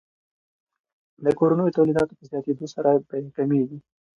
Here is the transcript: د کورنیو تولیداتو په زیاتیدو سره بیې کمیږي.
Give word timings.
د 1.23 1.25
کورنیو 1.39 1.75
تولیداتو 1.77 2.17
په 2.19 2.23
زیاتیدو 2.31 2.65
سره 2.75 2.89
بیې 3.09 3.29
کمیږي. 3.37 3.77